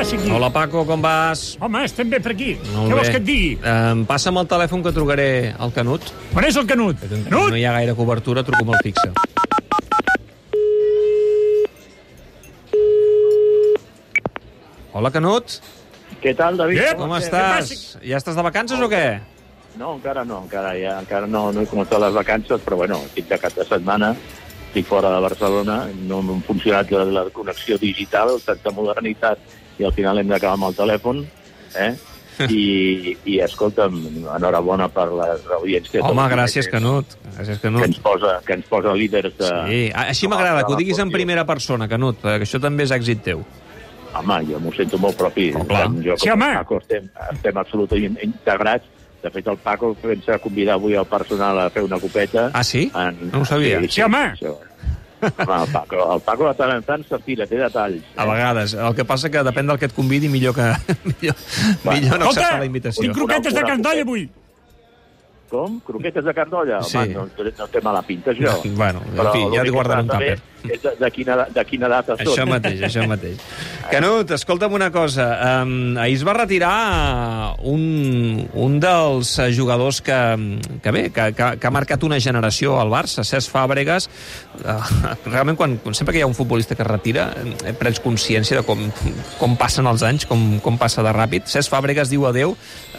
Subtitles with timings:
[0.00, 0.30] aquí?
[0.32, 1.56] Hola, Paco, com vas?
[1.60, 2.54] Home, estem bé per aquí.
[2.74, 3.12] Molt Què vols bé.
[3.14, 3.50] que et digui?
[3.60, 6.08] Um, passa'm el telèfon que trucaré al Canut.
[6.34, 6.96] On és el Canut?
[7.10, 7.58] No Canut?
[7.58, 9.12] hi ha gaire cobertura, truco molt fixe.
[14.92, 15.60] Hola, Canut.
[16.20, 16.80] Què tal, David?
[16.90, 17.70] Ep, Com estàs?
[18.04, 19.04] Ja estàs de vacances o què?
[19.78, 23.28] No, encara no, encara, ja, encara no, no he començat les vacances, però bueno, estic
[23.30, 24.10] de cap de setmana,
[24.66, 25.76] estic fora de Barcelona,
[26.10, 29.38] no m'ha funcionat la, la connexió digital, tanta modernitat,
[29.80, 31.24] i al final hem d'acabar amb el telèfon,
[31.80, 31.92] eh?
[32.40, 33.98] I, i escolta'm,
[34.36, 36.00] enhorabona per les audiències.
[36.08, 37.16] Home, gràcies, que, Canut.
[37.34, 37.84] Gràcies, que Canut.
[37.84, 39.50] ens posa, que ens posa líders de...
[39.68, 43.20] Sí, així m'agrada, que ho diguis en primera persona, Canut, perquè això també és èxit
[43.26, 43.42] teu.
[44.16, 45.50] Home, jo m'ho sento molt propi.
[45.54, 45.84] Oh, clar.
[45.90, 46.48] Tant jo Sí, com home.
[46.62, 48.88] Paco estem, estem absolutament integrats.
[49.20, 52.48] De fet, el Paco pensa convidar avui el personal a fer una copeta.
[52.56, 52.86] Ah, sí?
[52.96, 53.18] En...
[53.34, 53.82] No ho sabia.
[53.84, 54.22] Sí, home.
[54.32, 54.56] això.
[55.20, 58.02] Home, el Paco, el Paco de tant en tant s'estira, té detalls.
[58.16, 58.74] A vegades.
[58.74, 60.68] El que passa que depèn del que et convidi, millor que
[61.10, 61.34] millor,
[61.84, 63.02] millor no Escolta, acceptar la invitació.
[63.08, 64.28] tinc croquetes de candoll avui.
[65.50, 65.80] Com?
[65.82, 66.78] Croquetes de cardolla?
[66.86, 66.96] Sí.
[66.96, 67.24] Home, no,
[67.58, 68.54] no té mala pinta, això.
[68.80, 70.36] Bueno, en fi, ja t'hi guardaré un tàper.
[70.68, 72.26] És de, de, quina, de quina data són.
[72.26, 73.40] Això mateix, això mateix.
[73.92, 75.26] Canut, escolta'm una cosa.
[75.62, 76.72] Um, ahir es va retirar
[77.66, 80.18] un, un dels jugadors que,
[80.82, 84.10] que bé, que, que, que ha marcat una generació al Barça, Cesc Fàbregas.
[84.60, 84.78] Uh,
[85.26, 87.30] realment, quan, quan sempre que hi ha un futbolista que es retira,
[87.64, 88.84] eh, prens consciència de com,
[89.40, 91.48] com passen els anys, com, com passa de ràpid.
[91.50, 92.56] Cesc Fàbregas diu adeu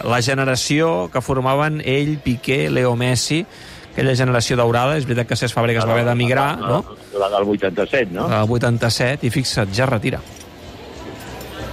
[0.08, 3.46] la generació que formaven ell, Piqué, Leo Messi,
[3.92, 4.98] aquella generació daurada.
[4.98, 6.84] És veritat que Cesc Fàbregas va haver d'emigrar, no?
[7.20, 8.28] La del 87, no?
[8.42, 10.22] El 87, i fixa't, ja retira.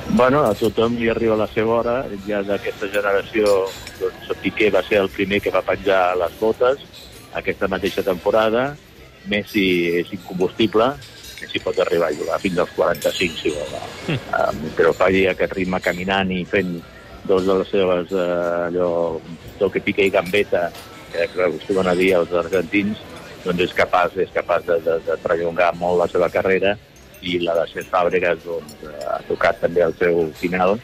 [0.09, 1.99] Bueno, a tothom li arriba la seva hora.
[2.27, 3.69] Ja d'aquesta generació,
[4.01, 6.85] doncs, Piqué va ser el primer que va penjar les botes
[7.37, 8.73] aquesta mateixa temporada.
[9.29, 9.65] Messi
[10.01, 10.95] és incombustible,
[11.39, 13.75] Messi pot arribar a jugar fins als 45, si vol.
[14.09, 14.21] Mm.
[14.39, 16.79] Um, però faci aquest ritme caminant i fent
[17.29, 18.89] dos de les seves, uh, allò,
[19.61, 20.71] toque, pique i gambeta,
[21.13, 23.01] que acostumen a dir els argentins,
[23.45, 26.77] doncs és capaç, és capaç de, de, de prellongar molt la seva carrera
[27.23, 28.77] i la de Cesc Fàbregas doncs,
[29.09, 30.77] ha tocat també el seu final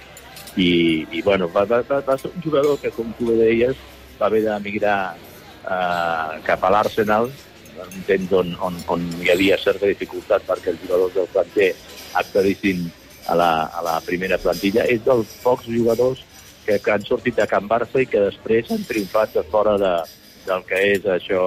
[0.57, 3.79] i, i bueno, va, va, va, va ser un jugador que, com tu deies,
[4.21, 7.31] va haver d'emigrar eh, cap a l'Arsenal,
[7.75, 11.73] en un temps on, on, on hi havia certa dificultat perquè els jugadors del planter
[12.21, 12.84] accedissin
[13.27, 14.87] a la, a la primera plantilla.
[14.87, 16.23] És dels pocs jugadors
[16.67, 19.95] que, que han sortit de Can Barça i que després han triomfat de fora de,
[20.47, 21.43] del que és això,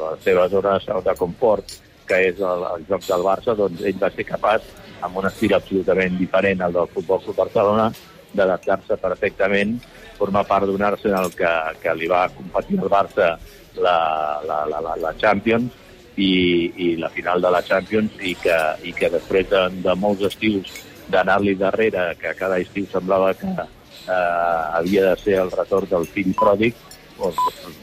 [0.00, 4.10] la seva zona de confort, que és el, el joc del Barça, doncs ell va
[4.14, 4.68] ser capaç,
[5.06, 7.90] amb un estil absolutament diferent al del Futbol Club Barcelona,
[8.36, 9.76] d'adaptar-se perfectament,
[10.16, 11.52] formar part d'un Arsenal que,
[11.82, 13.34] que li va competir al Barça
[13.76, 13.98] la,
[14.46, 15.72] la, la, la, la Champions
[16.16, 18.56] i, i la final de la Champions i que,
[18.88, 20.72] i que després de, de molts estius
[21.12, 23.52] d'anar-li darrere, que cada estiu semblava que
[24.08, 26.74] eh, havia de ser el retorn del fill pròdig,
[27.18, 27.40] doncs,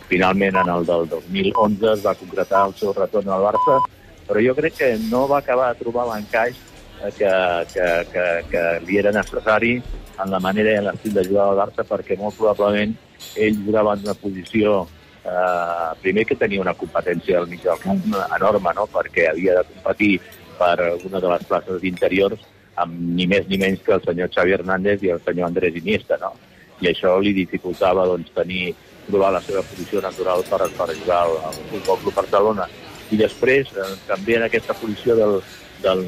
[0.09, 3.79] finalment en el del 2011 es va concretar el seu retorn al Barça,
[4.27, 6.57] però jo crec que no va acabar de trobar l'encaix
[7.03, 7.31] eh, que,
[7.73, 9.77] que, que, que li era necessari
[10.23, 12.93] en la manera i en l'estil de jugar al Barça perquè molt probablement
[13.35, 14.83] ell jugava en una posició
[15.25, 18.03] eh, primer que tenia una competència al mig del camp
[18.37, 18.87] enorme, no?
[18.93, 20.13] perquè havia de competir
[20.59, 22.49] per una de les places d'interiors
[22.81, 26.17] amb ni més ni menys que el senyor Xavi Hernández i el senyor Andrés Iniesta,
[26.21, 26.33] no?
[26.81, 28.73] I això li dificultava doncs, tenir,
[29.07, 32.67] trobar la seva posició natural per, per jugar al, Futbol Club Barcelona.
[33.11, 35.35] I després, eh, també en aquesta posició del,
[35.83, 36.05] del,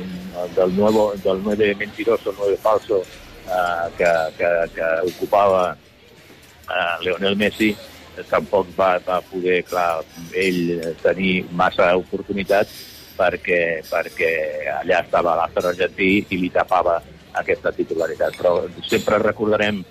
[0.56, 3.04] del, nuevo, del 9 mentiroso, el 9 falso,
[3.46, 7.76] eh, que, que, que ocupava eh, Leonel Messi,
[8.18, 10.02] eh, tampoc va, va poder, clar,
[10.34, 14.32] ell tenir massa oportunitats perquè, perquè
[14.82, 17.00] allà estava l'Àster argentí i li tapava
[17.36, 18.36] aquesta titularitat.
[18.40, 19.84] Però sempre recordarem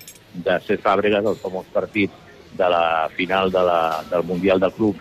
[0.45, 2.11] de ser Fàbregas el famós partit
[2.55, 4.95] de la final de la, del Mundial de Club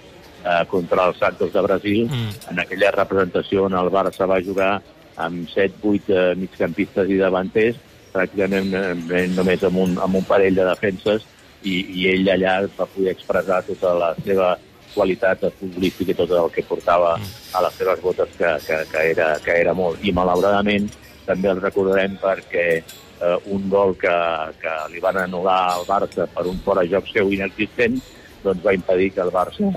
[0.45, 2.31] eh, contra els Santos de Brasil, Mm.
[2.51, 4.83] en aquella representació on el Barça va jugar
[5.17, 7.79] amb 7-8 eh, migcampistes i davanters,
[8.13, 11.25] pràcticament eh, només amb un, amb un parell de defenses,
[11.65, 14.55] i, i ell allà va poder expressar tota la seva
[14.95, 19.33] qualitat futbolística i tot el que portava a les seves botes, que, que, que, era,
[19.45, 20.03] que era molt.
[20.03, 20.89] I malauradament
[21.27, 24.15] també el recordarem perquè eh, un gol que,
[24.61, 28.01] que li van anul·lar al Barça per un fora joc seu inexistent
[28.45, 29.71] doncs va impedir que el Barça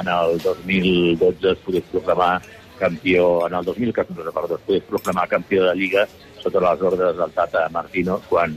[0.00, 2.40] en el 2012 es pogués proclamar
[2.78, 6.06] campió, en el 2014, perdó, es pogués proclamar campió de Lliga
[6.42, 8.56] sota les ordres del Tata Martino quan,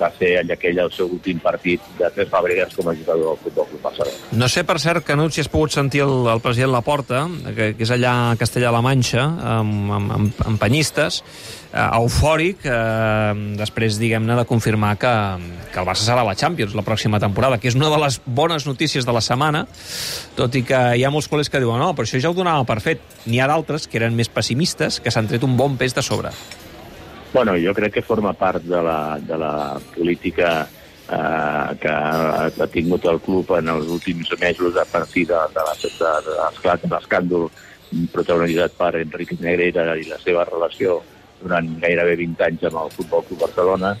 [0.00, 3.40] va ser en aquell el seu últim partit de tres Fàbregas com a jugador del
[3.42, 4.30] Futbol Club Barcelona.
[4.32, 7.86] No sé, per cert, Canut, si has pogut sentir el, el president Laporta, que, que
[7.86, 9.26] és allà a Castellà-La Manxa,
[9.58, 11.20] amb, amb, amb, amb penyistes,
[11.72, 15.14] eh, eufòric, eh, després, diguem-ne, de confirmar que,
[15.72, 18.66] que el Barça serà la Champions la pròxima temporada, que és una de les bones
[18.66, 19.66] notícies de la setmana,
[20.38, 22.66] tot i que hi ha molts col·legs que diuen no, però això ja ho donava
[22.68, 23.02] per fet.
[23.26, 26.34] N'hi ha d'altres que eren més pessimistes, que s'han tret un bon pes de sobre.
[27.34, 30.68] Bueno, jo crec que forma part de la, de la política
[31.10, 36.12] eh, que ha, tingut el club en els últims mesos a partir de, de, de,
[36.28, 37.48] de l'esclat de l'escàndol
[38.14, 41.00] protagonitzat per Enrique Negrera i la seva relació
[41.42, 43.96] durant gairebé 20 anys amb el Futbol Club Barcelona,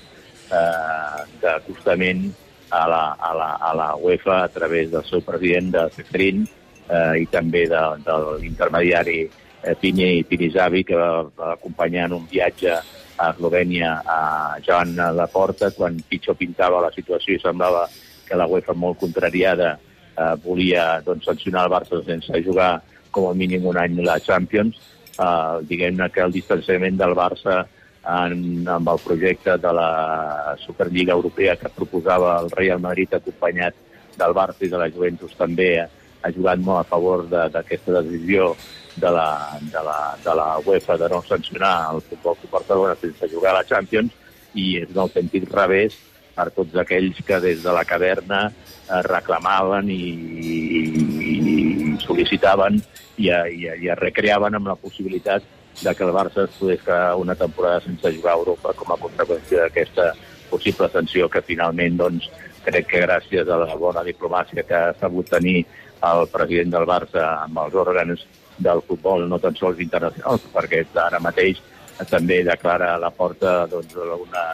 [0.54, 2.28] eh, d'acostament
[2.70, 6.46] a la, a, la, a la UEFA a través del seu president, de Cefrin,
[6.86, 12.28] eh, i també de, de l'intermediari eh, Pini Pinizavi, que va, va acompanyar en un
[12.30, 12.78] viatge
[13.16, 14.18] a Eslovènia a
[14.64, 17.86] Joan Laporta, quan pitjor pintava la situació i semblava
[18.26, 22.82] que la UEFA molt contrariada eh, volia doncs, sancionar el Barça sense jugar
[23.14, 24.80] com a mínim un any la Champions.
[25.14, 27.62] Eh, Diguem-ne que el distanciament del Barça
[28.04, 33.76] en, amb el projecte de la Superliga Europea que proposava el Real Madrid acompanyat
[34.18, 38.54] del Barça i de la Juventus també ha jugat molt a favor d'aquesta de, decisió
[38.96, 43.28] de la, de, la, de la UEFA de no sancionar el Futbol Club Barcelona sense
[43.28, 44.12] jugar a la Champions
[44.54, 45.96] i és un autèntic revés
[46.34, 50.04] per tots aquells que des de la caverna eh, reclamaven i,
[50.50, 51.56] i, i
[52.04, 52.78] sol·licitaven
[53.16, 55.42] i, i, i es recreaven amb la possibilitat
[55.82, 59.00] de que el Barça es pogués quedar una temporada sense jugar a Europa com a
[59.00, 60.12] conseqüència d'aquesta
[60.50, 62.28] possible sanció que finalment doncs,
[62.64, 65.64] crec que gràcies a la bona diplomàcia que ha sabut tenir
[66.04, 68.22] el president del Barça amb els òrgans
[68.58, 71.60] del futbol, no tan sols internacional, perquè ara mateix
[72.10, 74.44] també declara a la porta doncs, una,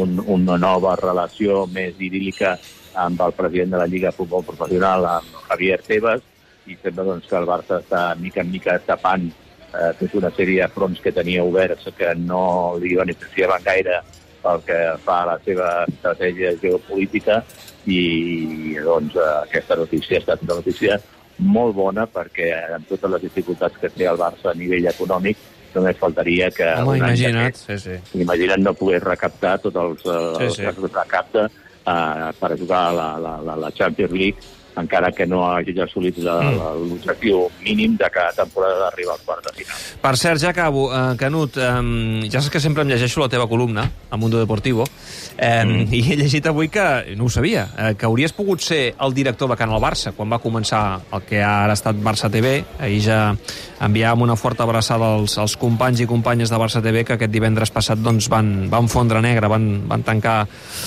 [0.00, 2.56] un, una nova relació més idíl·lica
[2.96, 6.22] amb el president de la Lliga de Futbol Professional, amb Javier Tebas,
[6.66, 10.62] i sembla doncs, que el Barça està mica en mica tapant eh, tota una sèrie
[10.62, 14.00] de fronts que tenia oberts que no li beneficiaven gaire
[14.42, 17.42] pel que fa a la seva estratègia geopolítica
[17.86, 19.14] i doncs,
[19.46, 20.98] aquesta notícia ha estat una notícia
[21.38, 22.48] molt bona perquè
[22.78, 25.36] amb totes les dificultats que té el Barça a nivell econòmic
[25.76, 26.66] només faltaria que...
[26.80, 27.96] Home, imagina't, sí, sí.
[28.16, 30.68] Imagina't no poder recaptar tots els, sí, sí.
[30.70, 35.26] els que recapta uh, per jugar a la, la, la, la Champions League encara que
[35.26, 36.60] no hagi assolit mm.
[36.90, 39.76] l'objectiu mínim de cada temporada d'arribar al quart de final.
[40.02, 40.88] Per cert, ja acabo.
[40.90, 44.84] Uh, Canut, um, ja saps que sempre em llegeixo la teva columna, a Mundo Deportivo,
[44.84, 45.86] um, mm.
[45.90, 46.86] i he llegit avui que,
[47.16, 50.42] no ho sabia, uh, que hauries pogut ser el director de Canal Barça quan va
[50.42, 52.60] començar el que ha ara estat Barça TV.
[52.78, 53.20] Ahir ja
[53.80, 57.72] enviàvem una forta abraçada als, als companys i companyes de Barça TV que aquest divendres
[57.72, 60.38] passat doncs, van, van fondre negre, van, van tancar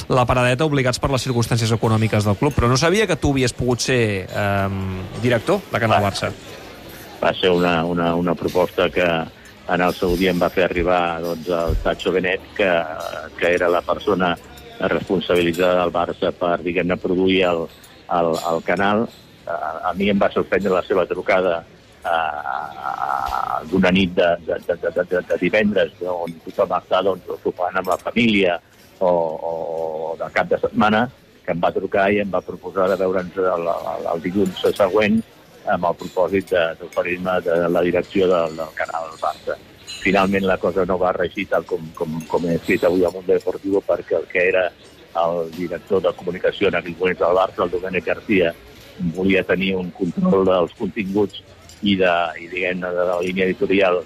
[0.10, 2.56] la paradeta obligats per les circumstàncies econòmiques del club.
[2.56, 4.70] Però no sabia que tu havies pogut ser eh,
[5.24, 6.32] director de Canal Barça.
[7.20, 9.08] Va ser una, una, una proposta que
[9.70, 12.70] en el seu dia em va fer arribar doncs, el Tacho Benet, que,
[13.40, 14.36] que era la persona
[14.80, 17.66] responsabilitzada del Barça per, diguem-ne, produir el,
[18.20, 19.06] el, el canal.
[19.50, 19.58] A,
[19.90, 21.60] a mi em va sorprendre la seva trucada
[23.70, 27.92] d'una nit de, de, de, de, de, de divendres on tothom està doncs, sopant amb
[27.92, 28.56] la família
[29.04, 29.52] o, o
[30.20, 31.10] de cap de setmana,
[31.50, 35.16] que em va trucar i em va proposar de veure'ns el, el, el dilluns següent
[35.74, 39.56] amb el propòsit d'oferir-me de, de la direcció del, del canal Barça.
[40.04, 43.34] Finalment la cosa no va reeixir tal com, com, com he escrit avui al Mundo
[43.34, 44.68] Deportivo perquè el que era
[45.24, 48.54] el director de comunicació en aquell moment del Barça, el Domènec García,
[49.18, 51.42] volia tenir un control dels continguts
[51.82, 54.04] i de, i, diguem de la línia editorial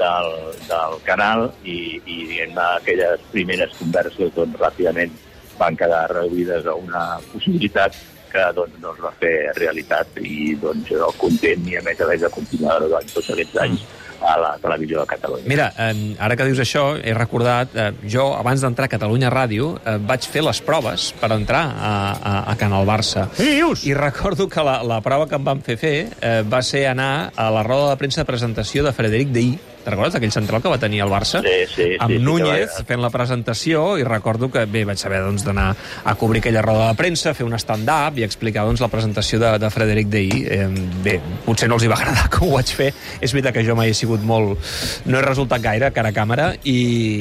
[0.00, 0.32] del,
[0.64, 5.12] del canal i, i diguem aquelles primeres converses doncs, ràpidament
[5.58, 7.96] van quedar reduïdes a una possibilitat
[8.32, 12.10] que doncs, no es va fer realitat i doncs, jo content i a més a
[12.10, 15.44] més de continuar durant tots aquests anys mm a la televisió de Catalunya.
[15.46, 19.76] Mira, eh, ara que dius això, he recordat, eh, jo abans d'entrar a Catalunya Ràdio
[19.76, 23.28] eh, vaig fer les proves per entrar a, a, a Canal Barça.
[23.38, 26.86] I, I recordo que la, la prova que em van fer fer eh, va ser
[26.90, 29.56] anar a la roda de premsa de presentació de Frederic Deí,
[29.86, 31.38] Te'n recordes aquell central que va tenir el Barça?
[31.44, 31.84] Sí, sí.
[32.02, 35.68] Amb sí, Núñez sí, fent la presentació i recordo que, bé, vaig saber doncs, d'anar
[36.02, 39.52] a cobrir aquella roda de premsa, fer un stand-up i explicar doncs, la presentació de,
[39.62, 40.42] de Frederic Deí.
[40.42, 40.66] Eh,
[41.04, 42.90] bé, potser no els hi va agradar que ho vaig fer.
[43.20, 44.58] És veritat que jo mai he sigut molt...
[45.06, 46.76] No he resultat gaire cara a càmera i,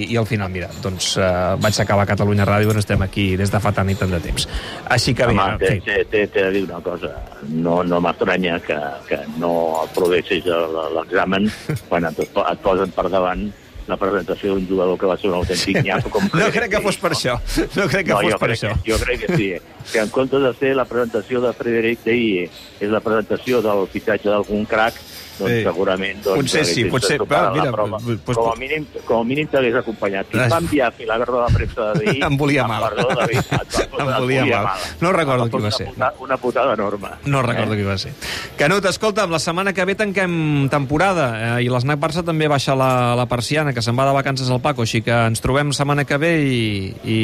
[0.10, 1.30] i al final, mira, doncs eh,
[1.62, 4.24] vaig acabar a Catalunya Ràdio i estem aquí des de fa tant i tant de
[4.26, 4.50] temps.
[4.90, 7.14] Així que, bé, Home, t'he de dir una cosa.
[7.50, 8.78] No, no m'estranya que,
[9.10, 9.52] que no
[9.96, 10.48] progressis
[10.96, 11.50] l'examen
[11.90, 13.46] quan et, et posen per davant
[13.86, 16.08] la presentació d'un jugador que va ser un autèntic nyap.
[16.14, 17.36] Com No crec que fos per això.
[17.78, 18.72] No crec que no, fos jo per crec això.
[18.88, 19.50] Jo crec que sí.
[19.92, 24.32] Que en comptes de ser la presentació de Frederic Deie és la presentació del fitxatge
[24.32, 24.98] d'algun crac,
[25.40, 25.64] doncs Sí.
[25.64, 26.22] segurament...
[26.24, 27.98] Doncs, Potser sí, potser- superat però, mira, la prova.
[28.02, 30.28] doncs- com, a mínim, com a mínim t'hagués acompanyat.
[30.32, 32.24] Qui va enviar a fer la guerra de la premsa de d'ahir...
[32.30, 32.84] Em volia ah, mal.
[32.90, 34.80] Perdó, David, et va, Em volia mal.
[35.02, 35.88] No recordo qui va una ser.
[35.92, 37.10] Putada, una putada enorme.
[37.26, 37.78] No recordo Eh?
[37.78, 38.14] qui va ser.
[38.58, 43.16] Canut, escolta'm, la setmana que ve tanquem temporada eh, i l'Snac Barça també baixa la,
[43.16, 46.18] la persiana, que se'n va de vacances al Paco, així que ens trobem setmana que
[46.22, 47.20] ve i, i,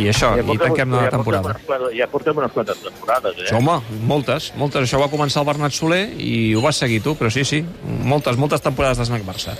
[0.00, 1.54] i això, i portem- tanquem la ja temporada.
[1.54, 3.54] Portem unes, quantes- ja portem unes quantes temporades, eh?
[3.56, 4.86] Home, moltes, moltes.
[4.88, 8.36] Això va començar el Bernat Soler i ho vas seguir tu, però sí, sí, moltes,
[8.36, 9.56] moltes temporades d'Snac Barça.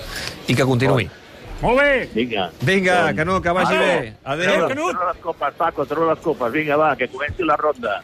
[0.49, 1.09] I que continuï.
[1.63, 2.09] Molt bé.
[2.13, 2.51] Vinga.
[2.61, 4.01] Vinga, Doncs- Canut, que vagi Adéu.
[4.03, 4.15] bé.
[4.25, 4.67] Adéu.
[4.69, 6.53] Treu les copes, Paco, treu les copes.
[6.53, 8.03] Vinga, va, que comenci la ronda.